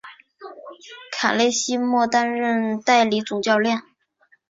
[1.11, 3.83] 卡勒西莫担任代理总教练。